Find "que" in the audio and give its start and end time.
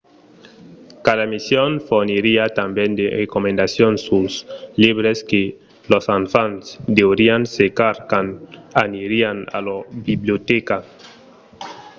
5.29-5.41